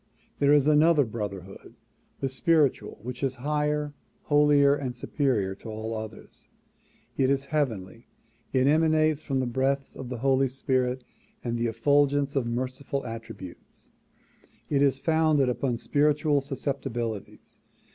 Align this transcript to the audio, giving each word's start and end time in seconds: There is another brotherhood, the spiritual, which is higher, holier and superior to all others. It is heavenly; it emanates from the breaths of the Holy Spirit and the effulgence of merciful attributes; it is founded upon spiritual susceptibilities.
There 0.39 0.51
is 0.51 0.65
another 0.65 1.05
brotherhood, 1.05 1.75
the 2.21 2.27
spiritual, 2.27 2.97
which 3.03 3.21
is 3.21 3.35
higher, 3.45 3.93
holier 4.23 4.73
and 4.73 4.95
superior 4.95 5.53
to 5.53 5.69
all 5.69 5.95
others. 5.95 6.49
It 7.17 7.29
is 7.29 7.45
heavenly; 7.53 8.07
it 8.51 8.65
emanates 8.65 9.21
from 9.21 9.39
the 9.41 9.45
breaths 9.45 9.95
of 9.95 10.09
the 10.09 10.17
Holy 10.17 10.47
Spirit 10.47 11.03
and 11.43 11.55
the 11.55 11.67
effulgence 11.67 12.35
of 12.35 12.47
merciful 12.47 13.05
attributes; 13.05 13.91
it 14.71 14.81
is 14.81 14.97
founded 14.99 15.49
upon 15.49 15.77
spiritual 15.77 16.41
susceptibilities. 16.41 17.59